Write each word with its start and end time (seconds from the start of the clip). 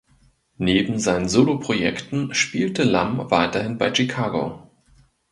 Neben 0.57 0.97
seinen 0.97 1.29
Soloprojekten 1.29 2.33
spielte 2.33 2.81
Lamm 2.81 3.29
weiterhin 3.29 3.77
bei 3.77 3.93
Chicago. 3.93 4.67